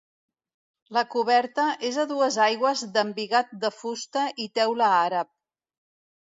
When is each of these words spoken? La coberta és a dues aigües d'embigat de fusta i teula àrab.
La 0.95 1.01
coberta 1.15 1.65
és 1.89 1.99
a 2.03 2.05
dues 2.11 2.37
aigües 2.45 2.81
d'embigat 2.97 3.53
de 3.65 3.71
fusta 3.83 4.25
i 4.47 4.49
teula 4.57 4.91
àrab. 5.03 5.31